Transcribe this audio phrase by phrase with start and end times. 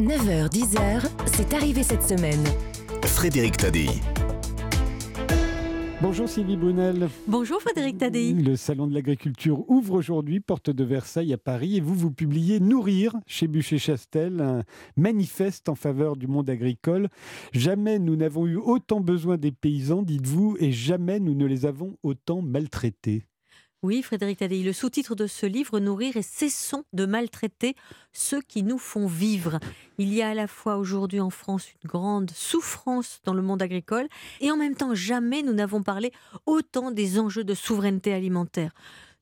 [0.00, 2.44] 9h-10h, c'est arrivé cette semaine.
[3.04, 3.88] Frédéric Tadei.
[6.00, 7.08] Bonjour Sylvie Brunel.
[7.26, 8.32] Bonjour Frédéric Tadei.
[8.32, 12.60] Le Salon de l'agriculture ouvre aujourd'hui, porte de Versailles à Paris, et vous, vous publiez
[12.60, 14.62] Nourrir chez Bûcher-Chastel, un
[14.96, 17.08] manifeste en faveur du monde agricole.
[17.52, 21.96] Jamais nous n'avons eu autant besoin des paysans, dites-vous, et jamais nous ne les avons
[22.04, 23.24] autant maltraités.
[23.84, 27.76] Oui, Frédéric Tadei, le sous-titre de ce livre, Nourrir et cessons de maltraiter
[28.12, 29.60] ceux qui nous font vivre.
[29.98, 33.62] Il y a à la fois aujourd'hui en France une grande souffrance dans le monde
[33.62, 34.08] agricole
[34.40, 36.10] et en même temps jamais nous n'avons parlé
[36.44, 38.72] autant des enjeux de souveraineté alimentaire.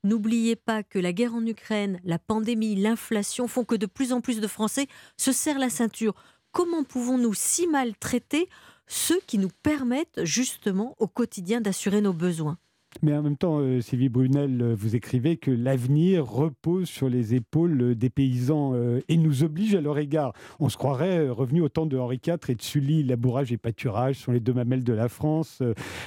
[0.04, 4.22] N'oubliez pas que la guerre en Ukraine, la pandémie, l'inflation font que de plus en
[4.22, 4.86] plus de Français
[5.18, 6.14] se serrent la ceinture.
[6.52, 8.48] Comment pouvons-nous si maltraiter
[8.86, 12.56] ceux qui nous permettent justement au quotidien d'assurer nos besoins?
[13.02, 17.34] Mais en même temps, euh, Sylvie Brunel, euh, vous écrivez que l'avenir repose sur les
[17.34, 18.74] épaules euh, des paysans
[19.08, 20.32] et nous oblige à leur égard.
[20.60, 23.02] On se croirait revenu au temps de Henri IV et de Sully.
[23.02, 25.62] Labourage et pâturage sont les deux mamelles de la France.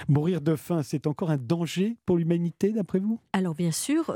[0.08, 3.20] mourir de faim, c'est encore un danger pour l'humanité, d'après vous?
[3.34, 4.14] Alors bien sûr,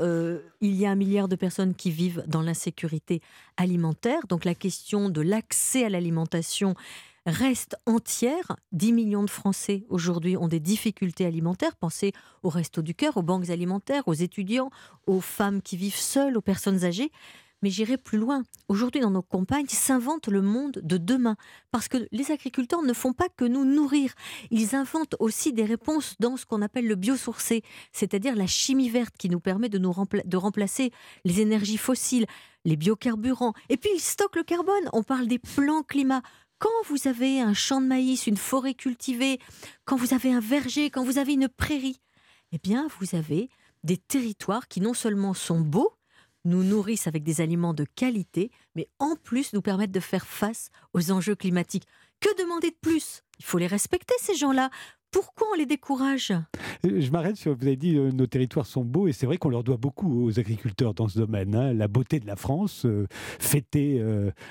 [0.60, 3.20] il y a un milliard de personnes qui vivent dans l'insécurité
[3.56, 4.20] alimentaire.
[4.28, 6.74] Donc la question de l'accès à l'alimentation
[7.26, 8.56] reste entière.
[8.72, 11.76] 10 millions de Français aujourd'hui ont des difficultés alimentaires.
[11.76, 14.70] Pensez au Resto du Cœur, aux banques alimentaires, aux étudiants,
[15.06, 17.10] aux femmes qui vivent seules, aux personnes âgées.
[17.64, 18.42] Mais j'irai plus loin.
[18.68, 21.36] Aujourd'hui, dans nos campagnes, s'invente le monde de demain.
[21.70, 24.12] Parce que les agriculteurs ne font pas que nous nourrir.
[24.50, 29.16] Ils inventent aussi des réponses dans ce qu'on appelle le biosourcé, c'est-à-dire la chimie verte
[29.16, 29.94] qui nous permet de, nous
[30.26, 30.92] de remplacer
[31.24, 32.26] les énergies fossiles,
[32.66, 33.54] les biocarburants.
[33.70, 34.90] Et puis, ils stockent le carbone.
[34.92, 36.20] On parle des plans climat
[36.64, 39.38] quand vous avez un champ de maïs, une forêt cultivée,
[39.84, 42.00] quand vous avez un verger, quand vous avez une prairie,
[42.52, 43.50] eh bien, vous avez
[43.82, 45.92] des territoires qui non seulement sont beaux,
[46.46, 50.70] nous nourrissent avec des aliments de qualité, mais en plus nous permettent de faire face
[50.94, 51.86] aux enjeux climatiques.
[52.20, 53.24] Que demander de plus?
[53.38, 54.70] Il faut les respecter, ces gens-là.
[55.14, 56.32] Pourquoi on les décourage?
[56.84, 59.36] Euh, Je m'arrête sur, vous avez dit, euh, nos territoires sont beaux, et c'est vrai
[59.36, 61.54] qu'on leur doit beaucoup aux agriculteurs dans ce domaine.
[61.54, 61.72] Hein.
[61.72, 63.06] La beauté de la France, euh,
[63.38, 64.02] fêtée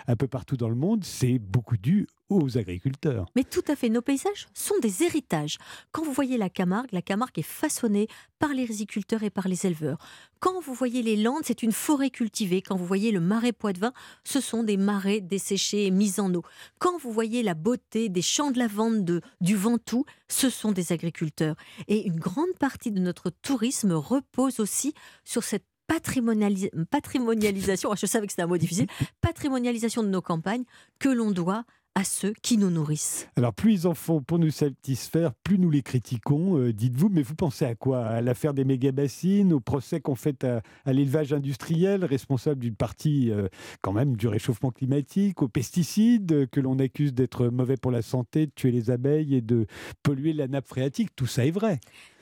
[0.08, 2.08] un peu partout dans le monde, c'est beaucoup dû
[2.42, 3.26] aux agriculteurs.
[3.36, 5.58] Mais tout à fait, nos paysages sont des héritages.
[5.92, 8.08] Quand vous voyez la Camargue, la Camargue est façonnée
[8.40, 9.98] par les riziculteurs et par les éleveurs.
[10.40, 12.62] Quand vous voyez les Landes, c'est une forêt cultivée.
[12.62, 13.94] Quand vous voyez le marais Poitevin,
[14.24, 16.44] ce sont des marais desséchés et mis en eau.
[16.80, 20.92] Quand vous voyez la beauté des champs de lavande de, du Ventoux, ce sont des
[20.92, 21.56] agriculteurs.
[21.88, 24.94] Et une grande partie de notre tourisme repose aussi
[25.24, 28.88] sur cette patrimonialisation, je savais que c'était un mot difficile,
[29.22, 30.66] patrimonialisation de nos campagnes
[31.00, 33.28] que l'on doit à ceux qui nous nourrissent.
[33.36, 37.22] Alors plus ils en font pour nous satisfaire, plus nous les critiquons, euh, dites-vous, mais
[37.22, 38.06] vous pensez à quoi?
[38.06, 40.62] À l'affaire des méga-bassines, au procès qu'on fait à,
[40.92, 43.48] l'élevage industriel, responsable d'une partie euh,
[43.81, 48.02] quand même du réchauffement climatique, aux pesticides euh, que l'on accuse d'être mauvais pour la
[48.02, 49.68] santé, de tuer les abeilles et de
[50.02, 51.80] polluer la nappe phréatique, tout ça est vrai.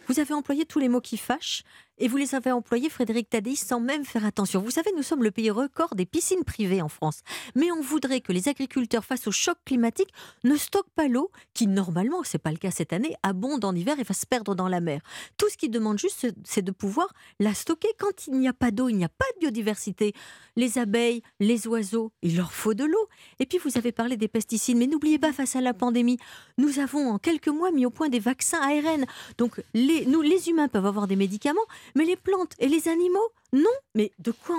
[0.07, 1.63] Vous avez employé tous les mots qui fâchent
[2.01, 4.59] et vous les avez employés, Frédéric Tadei, sans même faire attention.
[4.59, 7.21] Vous savez, nous sommes le pays record des piscines privées en France.
[7.53, 10.09] Mais on voudrait que les agriculteurs, face au choc climatique,
[10.43, 13.99] ne stockent pas l'eau qui, normalement, c'est pas le cas cette année, abonde en hiver
[13.99, 15.01] et va se perdre dans la mer.
[15.37, 17.07] Tout ce qu'ils demandent juste, c'est de pouvoir
[17.39, 17.89] la stocker.
[17.99, 20.13] Quand il n'y a pas d'eau, il n'y a pas de biodiversité.
[20.55, 23.09] Les abeilles, les oiseaux, il leur faut de l'eau.
[23.39, 26.17] Et puis, vous avez parlé des pesticides, mais n'oubliez pas, face à la pandémie,
[26.57, 29.05] nous avons en quelques mois mis au point des vaccins ARN.
[29.37, 31.61] Donc, nous, les humains peuvent avoir des médicaments,
[31.95, 34.57] mais les plantes et les animaux Non Mais de quoi,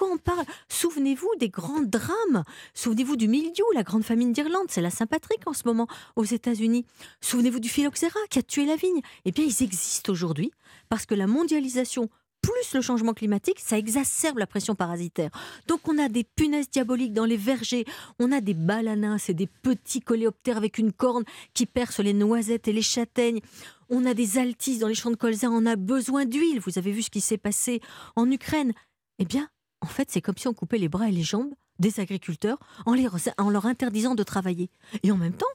[0.00, 0.44] on parle?
[0.68, 2.44] Souvenez-vous des grands drames.
[2.74, 6.84] Souvenez-vous du mildiou, la grande famine d'Irlande, c'est la Saint-Patrick en ce moment aux États-Unis.
[7.20, 9.00] Souvenez-vous du phylloxéra qui a tué la vigne.
[9.24, 10.52] Eh bien, ils existent aujourd'hui
[10.88, 12.08] parce que la mondialisation
[12.42, 15.30] plus le changement climatique, ça exacerbe la pression parasitaire.
[15.68, 17.86] Donc on a des punaises diaboliques dans les vergers,
[18.18, 22.68] on a des balanas, c'est des petits coléoptères avec une corne qui percent les noisettes
[22.68, 23.40] et les châtaignes.
[23.88, 26.60] On a des altises dans les champs de colza, on a besoin d'huile.
[26.60, 27.80] Vous avez vu ce qui s'est passé
[28.16, 28.72] en Ukraine.
[29.18, 29.48] Eh bien,
[29.80, 32.96] en fait, c'est comme si on coupait les bras et les jambes des agriculteurs en,
[33.38, 34.70] en leur interdisant de travailler.
[35.02, 35.46] Et en même temps,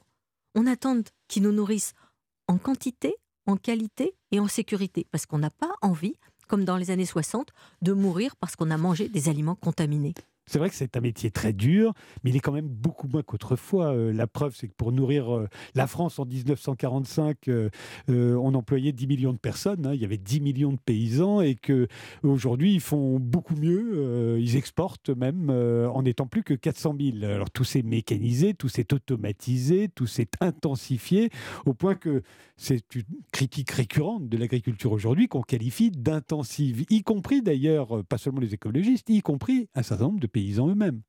[0.54, 1.94] on attend qu'ils nous nourrissent
[2.46, 6.16] en quantité, en qualité et en sécurité, parce qu'on n'a pas envie
[6.48, 7.52] comme dans les années 60,
[7.82, 10.14] de mourir parce qu'on a mangé des aliments contaminés.
[10.48, 11.92] C'est vrai que c'est un métier très dur,
[12.24, 13.94] mais il est quand même beaucoup moins qu'autrefois.
[13.94, 17.68] Euh, la preuve, c'est que pour nourrir euh, la France en 1945, euh,
[18.08, 19.84] on employait 10 millions de personnes.
[19.84, 19.92] Hein.
[19.92, 21.86] il y avait 10 millions de paysans et que
[22.22, 24.38] aujourd'hui, ils font beaucoup mieux.
[24.40, 27.24] ils exportent même en n'étant plus que 400 000.
[27.24, 31.28] Alors tout s'est mécanisé, tout s'est automatisé, tout s'est intensifié
[31.66, 32.22] au point que
[32.56, 38.40] c'est une critique récurrente de l'agriculture aujourd'hui qu'on qualifie d'intensive, y compris d'ailleurs, pas seulement
[38.40, 40.37] les écologistes, y compris un certain nombre de paysans
[40.68, 41.02] eux-mêmes.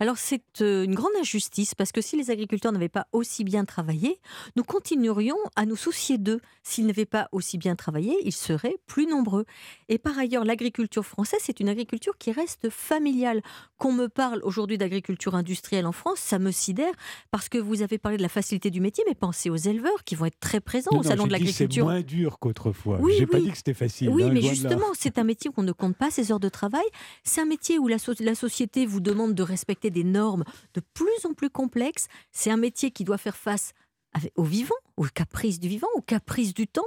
[0.00, 3.64] Alors c'est euh, une grande injustice parce que si les agriculteurs n'avaient pas aussi bien
[3.66, 4.18] travaillé,
[4.56, 6.40] nous continuerions à nous soucier d'eux.
[6.62, 9.44] S'ils n'avaient pas aussi bien travaillé, ils seraient plus nombreux.
[9.88, 13.42] Et par ailleurs, l'agriculture française, c'est une agriculture qui reste familiale.
[13.78, 16.92] Qu'on me parle aujourd'hui d'agriculture industrielle en France, ça me sidère
[17.30, 20.14] parce que vous avez parlé de la facilité du métier, mais pensez aux éleveurs qui
[20.14, 21.84] vont être très présents au salon de l'agriculture.
[21.84, 22.98] C'est moins dur qu'autrefois.
[23.00, 24.08] Oui, J'ai pas dit que c'était facile.
[24.08, 26.48] Oui, hein, mais justement, c'est un métier où on ne compte pas ses heures de
[26.48, 26.84] travail.
[27.22, 30.44] C'est un métier où la, so- la société vous demande de respecter des normes
[30.74, 32.08] de plus en plus complexes.
[32.32, 33.72] C'est un métier qui doit faire face
[34.34, 36.82] au vivant, aux caprices du vivant, aux caprices du temps.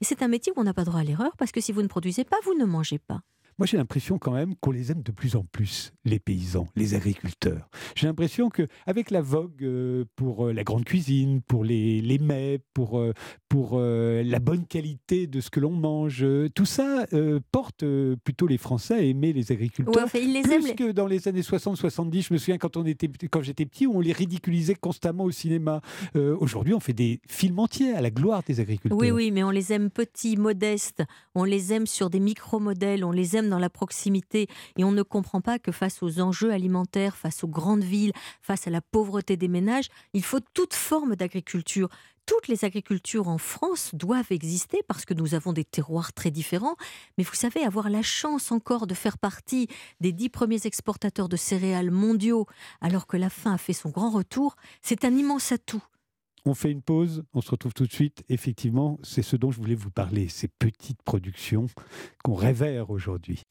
[0.00, 1.82] Et c'est un métier où on n'a pas droit à l'erreur parce que si vous
[1.82, 3.20] ne produisez pas, vous ne mangez pas.
[3.58, 6.94] Moi, j'ai l'impression quand même qu'on les aime de plus en plus, les paysans, les
[6.94, 7.68] agriculteurs.
[7.96, 12.18] J'ai l'impression que avec la vogue euh, pour euh, la grande cuisine, pour les, les
[12.18, 13.12] mets, pour, euh,
[13.48, 16.24] pour la bonne qualité de ce que l'on mange,
[16.54, 17.06] tout ça
[17.50, 17.84] porte
[18.24, 20.04] plutôt les Français à aimer les Ouais, agriculteurs.
[20.04, 20.60] enfin, ils les aiment.
[20.62, 23.64] Plus les- que dans les années 60-70, je me souviens quand, on était, quand j'étais
[23.66, 25.80] petit, où on les ridiculisait constamment au cinéma.
[26.16, 28.98] Euh, Aujourd'hui, on fait des films entiers à la gloire des agriculteurs.
[28.98, 31.02] Oui, oui, mais on les aime petits, modestes,
[31.34, 34.46] on les aime sur des micro-modèles, on les aime dans la proximité
[34.76, 38.12] et on ne comprend pas que face aux enjeux alimentaires, face aux grandes villes,
[38.42, 41.88] face à la pauvreté des ménages, il faut toute forme d'agriculture.
[42.26, 46.76] Toutes les agricultures en France doivent exister parce que nous avons des terroirs très différents.
[47.16, 49.66] Mais vous savez, avoir la chance encore de faire partie
[50.00, 52.46] des dix premiers exportateurs de céréales mondiaux,
[52.82, 55.82] alors que la faim a fait son grand retour, c'est un immense atout.
[56.48, 58.24] On fait une pause, on se retrouve tout de suite.
[58.30, 61.66] Effectivement, c'est ce dont je voulais vous parler, ces petites productions
[62.24, 63.44] qu'on révère aujourd'hui.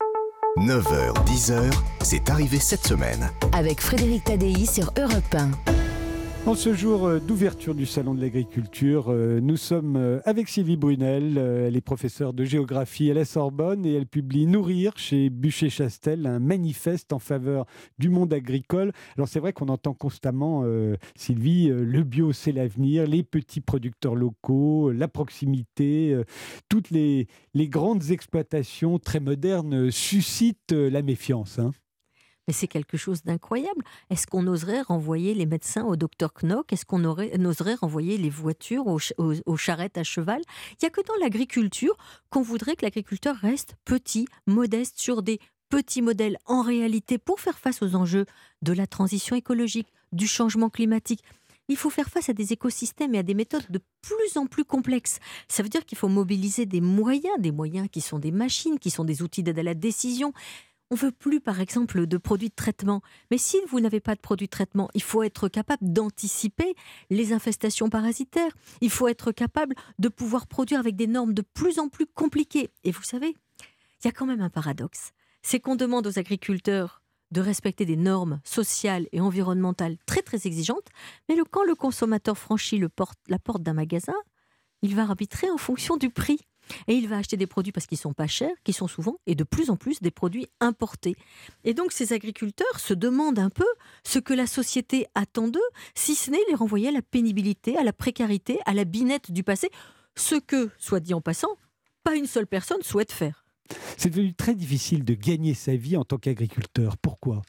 [0.57, 1.71] 9h, 10h,
[2.01, 3.29] c'est arrivé cette semaine.
[3.53, 5.86] Avec Frédéric Tadei sur Europe 1.
[6.47, 10.77] En ce jour euh, d'ouverture du Salon de l'Agriculture, euh, nous sommes euh, avec Sylvie
[10.77, 11.37] Brunel.
[11.37, 16.39] Elle est professeure de géographie à la Sorbonne et elle publie Nourrir chez Bûcher-Chastel, un
[16.39, 17.65] manifeste en faveur
[17.99, 18.93] du monde agricole.
[19.17, 20.63] Alors c'est vrai qu'on entend constamment,
[21.17, 26.17] Sylvie, le bio c'est l'avenir, les petits producteurs locaux, la proximité,
[26.69, 31.59] toutes les, grandes exploitations très modernes suscitent la méfiance.
[31.59, 31.71] hein.
[32.47, 33.83] Mais c'est quelque chose d'incroyable.
[34.09, 36.71] Est-ce qu'on oserait renvoyer les médecins au docteur Knock?
[36.71, 38.99] Est-ce qu'on oserait renvoyer les voitures aux-
[39.45, 40.41] aux charrettes à cheval?
[40.71, 41.97] Il n'y a que dans l'agriculture
[42.29, 45.39] qu'on voudrait que l'agriculteur reste petit, modeste, sur des
[45.69, 48.25] petits modèles en réalité pour faire face aux enjeux
[48.61, 51.21] de la transition écologique, du changement climatique.
[51.67, 54.63] Il faut faire face à des écosystèmes et à des méthodes de plus en plus
[54.63, 55.19] complexes.
[55.49, 58.89] Ça veut dire qu'il faut mobiliser des moyens, des moyens qui sont des machines, qui
[58.89, 60.31] sont des outils d'aide à la décision,
[60.89, 63.01] on veut plus, par exemple, de produits de traitement.
[63.29, 66.75] Mais si vous n'avez pas de produits de traitement, il faut être capable d'anticiper
[67.09, 68.55] les infestations parasitaires.
[68.81, 72.69] Il faut être capable de pouvoir produire avec des normes de plus en plus compliquées.
[72.83, 73.35] Et vous savez,
[74.01, 75.11] il y a quand même un paradoxe.
[75.41, 77.01] C'est qu'on demande aux agriculteurs
[77.31, 80.87] de respecter des normes sociales et environnementales très très exigeantes,
[81.27, 84.15] mais quand le consommateur franchit la porte d'un magasin,
[84.81, 86.39] il va arbitrer en fonction du prix.
[86.87, 89.35] Et il va acheter des produits parce qu'ils sont pas chers, qui sont souvent et
[89.35, 91.15] de plus en plus des produits importés.
[91.63, 93.67] Et donc ces agriculteurs se demandent un peu
[94.03, 95.59] ce que la société attend d'eux,
[95.95, 99.43] si ce n'est les renvoyer à la pénibilité, à la précarité, à la binette du
[99.43, 99.69] passé,
[100.15, 101.57] ce que, soit dit en passant,
[102.03, 103.45] pas une seule personne souhaite faire.
[103.97, 106.97] C'est devenu très difficile de gagner sa vie en tant qu'agriculteur.
[106.97, 107.41] Pourquoi?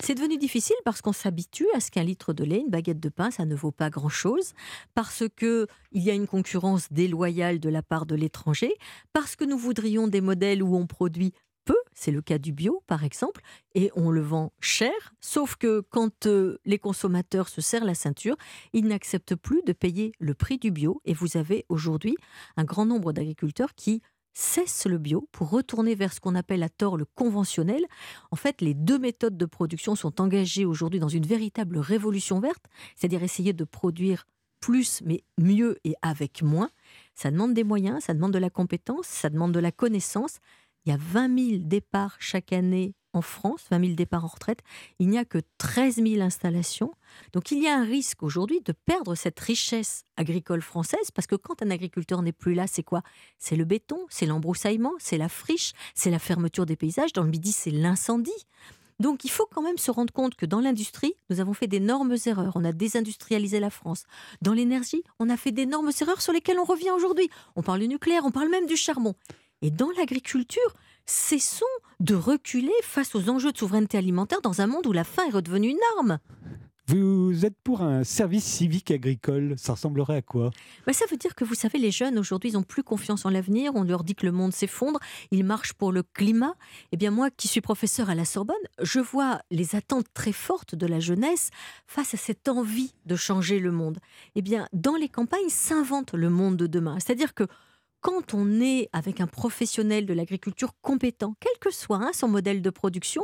[0.00, 3.08] C'est devenu difficile parce qu'on s'habitue à ce qu'un litre de lait, une baguette de
[3.08, 4.52] pain, ça ne vaut pas grand-chose,
[4.94, 8.74] parce que il y a une concurrence déloyale de la part de l'étranger,
[9.12, 11.32] parce que nous voudrions des modèles où on produit
[11.64, 13.40] peu, c'est le cas du bio par exemple,
[13.74, 18.36] et on le vend cher, sauf que quand euh, les consommateurs se serrent la ceinture,
[18.72, 22.16] ils n'acceptent plus de payer le prix du bio, et vous avez aujourd'hui
[22.56, 24.02] un grand nombre d'agriculteurs qui
[24.34, 27.84] cessent le bio pour retourner vers ce qu'on appelle à tort le conventionnel,
[28.30, 32.64] en fait, les deux méthodes de production sont engagées aujourd'hui dans une véritable révolution verte,
[32.96, 34.26] c'est-à-dire essayer de produire
[34.60, 36.70] plus, mais mieux et avec moins.
[37.14, 40.38] Ça demande des moyens, ça demande de la compétence, ça demande de la connaissance.
[40.84, 44.60] Il y a 20 000 départs chaque année en France, 20 000 départs en retraite.
[44.98, 46.92] Il n'y a que 13 000 installations.
[47.32, 51.36] Donc il y a un risque aujourd'hui de perdre cette richesse agricole française parce que
[51.36, 53.02] quand un agriculteur n'est plus là, c'est quoi?
[53.38, 57.12] C'est le béton, c'est l'embroussaillement, c'est la friche, c'est la fermeture des paysages.
[57.12, 58.32] Dans le Midi, c'est l'incendie.
[59.00, 62.16] Donc il faut quand même se rendre compte que dans l'industrie, nous avons fait d'énormes
[62.26, 62.52] erreurs.
[62.54, 64.04] On a désindustrialisé la France.
[64.40, 67.28] Dans l'énergie, on a fait d'énormes erreurs sur lesquelles on revient aujourd'hui.
[67.56, 69.14] On parle du nucléaire, on parle même du charbon.
[69.64, 70.74] Et dans l'agriculture,
[71.06, 71.64] cessons
[71.98, 75.34] de reculer face aux enjeux de souveraineté alimentaire dans un monde où la faim est
[75.34, 76.18] redevenue une arme.
[76.88, 79.54] Vous êtes pour un service civique agricole.
[79.56, 80.50] Ça ressemblerait à quoi?
[80.86, 83.30] Bah, Ça veut dire que vous savez, les jeunes aujourd'hui, ils n'ont plus confiance en
[83.30, 83.72] l'avenir.
[83.74, 85.00] On leur dit que le monde s'effondre.
[85.30, 86.56] Ils marchent pour le climat.
[86.92, 90.74] Eh bien, moi qui suis professeur à la Sorbonne, je vois les attentes très fortes
[90.74, 91.48] de la jeunesse
[91.86, 93.96] face à cette envie de changer le monde.
[94.34, 96.98] Eh bien, dans les campagnes s'invente le monde de demain.
[97.00, 97.44] C'est-à-dire que
[98.04, 102.60] quand on est avec un professionnel de l'agriculture compétent, quel que soit hein, son modèle
[102.60, 103.22] de production,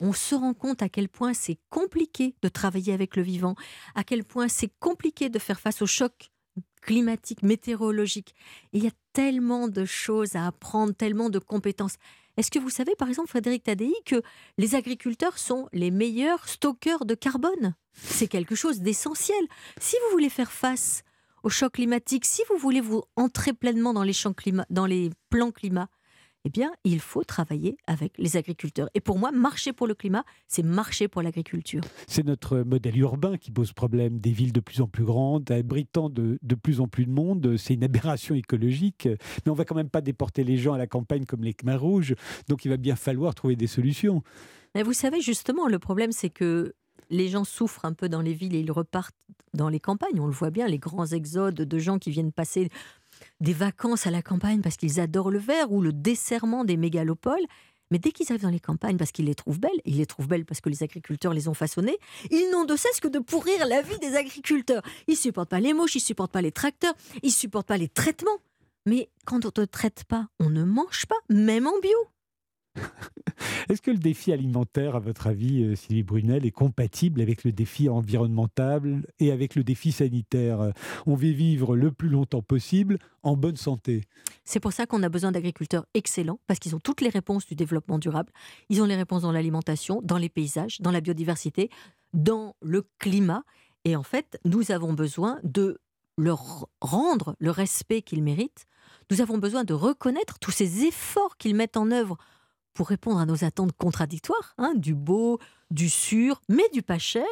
[0.00, 3.54] on se rend compte à quel point c'est compliqué de travailler avec le vivant,
[3.94, 6.30] à quel point c'est compliqué de faire face aux chocs
[6.80, 8.34] climatiques, météorologiques.
[8.72, 11.96] il y a tellement de choses à apprendre, tellement de compétences.
[12.38, 14.22] Est-ce que vous savez, par exemple, Frédéric Tadei, que
[14.56, 17.74] les agriculteurs sont les meilleurs stockeurs de carbone?
[17.92, 19.44] C'est quelque chose d'essentiel.
[19.78, 21.04] Si vous voulez faire face
[21.44, 25.10] au choc climatique, si vous voulez vous entrer pleinement dans les, champs climat, dans les
[25.28, 25.88] plans climat,
[26.46, 28.88] eh bien, il faut travailler avec les agriculteurs.
[28.94, 31.82] Et pour moi, marcher pour le climat, c'est marcher pour l'agriculture.
[32.06, 34.20] C'est notre modèle urbain qui pose problème.
[34.20, 37.56] Des villes de plus en plus grandes, abritant de, de plus en plus de monde.
[37.56, 39.08] C'est une aberration écologique.
[39.44, 41.76] Mais on va quand même pas déporter les gens à la campagne comme les Khmer
[41.76, 42.14] rouges.
[42.48, 44.22] Donc il va bien falloir trouver des solutions.
[44.74, 46.74] Mais vous savez, justement, le problème, c'est que
[47.10, 49.16] les gens souffrent un peu dans les villes et ils repartent
[49.52, 50.20] dans les campagnes.
[50.20, 52.70] On le voit bien, les grands exodes de gens qui viennent passer
[53.40, 57.44] des vacances à la campagne parce qu'ils adorent le verre ou le desserrement des mégalopoles.
[57.90, 60.26] Mais dès qu'ils arrivent dans les campagnes parce qu'ils les trouvent belles, ils les trouvent
[60.26, 61.98] belles parce que les agriculteurs les ont façonnées,
[62.30, 64.82] ils n'ont de cesse que de pourrir la vie des agriculteurs.
[65.06, 68.38] Ils supportent pas les mouches, ils supportent pas les tracteurs, ils supportent pas les traitements.
[68.86, 71.98] Mais quand on ne traite pas, on ne mange pas, même en bio.
[73.68, 77.52] Est-ce que le défi alimentaire, à votre avis, euh, Sylvie Brunel, est compatible avec le
[77.52, 80.72] défi environnemental et avec le défi sanitaire?
[81.06, 84.02] On veut vivre le plus longtemps possible en bonne santé.
[84.44, 87.54] C'est pour ça qu'on a besoin d'agriculteurs excellents, parce qu'ils ont toutes les réponses du
[87.54, 88.32] développement durable.
[88.68, 91.70] Ils ont les réponses dans l'alimentation, dans les paysages, dans la biodiversité,
[92.12, 93.44] dans le climat.
[93.84, 95.78] Et en fait, nous avons besoin de
[96.16, 98.66] leur rendre le respect qu'ils méritent.
[99.10, 102.16] Nous avons besoin de reconnaître tous ces efforts qu'ils mettent en œuvre
[102.74, 105.38] pour répondre à nos attentes contradictoires, hein, du beau,
[105.70, 107.24] du sûr, mais du pas cher.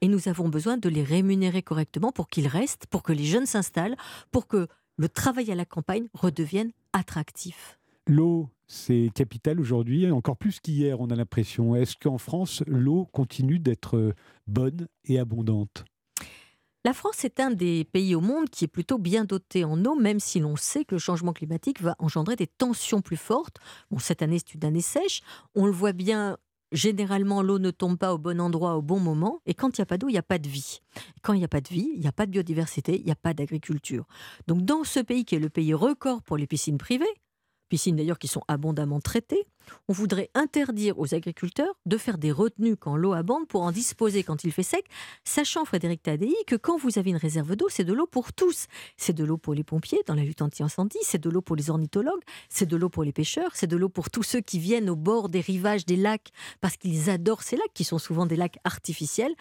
[0.00, 3.46] Et nous avons besoin de les rémunérer correctement pour qu'ils restent, pour que les jeunes
[3.46, 3.96] s'installent,
[4.30, 7.78] pour que le travail à la campagne redevienne attractif.
[8.06, 11.76] L'eau, c'est capital aujourd'hui, encore plus qu'hier, on a l'impression.
[11.76, 14.14] Est-ce qu'en France, l'eau continue d'être
[14.46, 15.84] bonne et abondante?
[16.84, 19.94] La France est un des pays au monde qui est plutôt bien doté en eau,
[19.94, 23.58] même si l'on sait que le changement climatique va engendrer des tensions plus fortes.
[23.90, 25.22] Bon, cette année, c'est une année sèche.
[25.54, 26.38] On le voit bien
[26.72, 29.40] généralement, l'eau ne tombe pas au bon endroit au bon moment.
[29.46, 30.80] Et quand il n'y a pas d'eau, il n'y a pas de vie.
[31.22, 33.12] Quand il n'y a pas de vie, il n'y a pas de biodiversité, il n'y
[33.12, 34.06] a pas d'agriculture.
[34.48, 37.04] Donc, dans ce pays qui est le pays record pour les piscines privées,
[37.72, 39.46] piscines d'ailleurs qui sont abondamment traitées,
[39.88, 44.22] on voudrait interdire aux agriculteurs de faire des retenues quand l'eau abonde pour en disposer
[44.24, 44.84] quand il fait sec,
[45.24, 48.66] sachant, Frédéric Tadei, que quand vous avez une réserve d'eau, c'est de l'eau pour tous.
[48.98, 51.70] C'est de l'eau pour les pompiers dans la lutte anti-incendie, c'est de l'eau pour les
[51.70, 54.90] ornithologues, c'est de l'eau pour les pêcheurs, c'est de l'eau pour tous ceux qui viennent
[54.90, 56.28] au bord des rivages des lacs
[56.60, 59.34] parce qu'ils adorent ces lacs, qui sont souvent des lacs artificiels.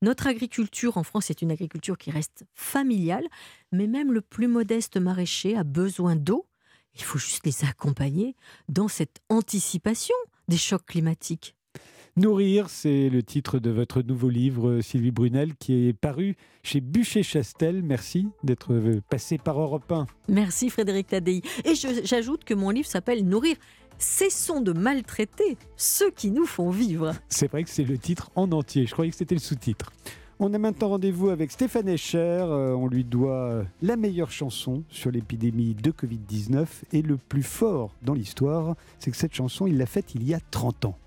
[0.00, 3.26] Notre agriculture en France est une agriculture qui reste familiale,
[3.72, 6.46] mais même le plus modeste maraîcher a besoin d'eau
[6.96, 8.36] il faut juste les accompagner
[8.68, 10.14] dans cette anticipation
[10.48, 11.56] des chocs climatiques.
[12.16, 17.82] Nourrir, c'est le titre de votre nouveau livre, Sylvie Brunel, qui est paru chez Bûcher-Chastel.
[17.82, 20.06] Merci d'être passé par Europe 1.
[20.28, 21.42] Merci Frédéric Tadei.
[21.64, 23.56] Et j'ajoute que mon livre s'appelle Nourrir.
[23.98, 27.14] Cessons de maltraiter ceux qui nous font vivre.
[27.28, 28.86] C'est vrai que c'est le titre en entier.
[28.86, 29.90] Je croyais que c'était le sous-titre.
[30.40, 32.18] On a maintenant rendez-vous avec Stéphane Escher.
[32.18, 36.66] Euh, on lui doit la meilleure chanson sur l'épidémie de Covid-19.
[36.92, 40.34] Et le plus fort dans l'histoire, c'est que cette chanson, il l'a faite il y
[40.34, 40.98] a 30 ans.